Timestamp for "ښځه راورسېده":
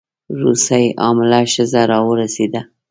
1.53-2.61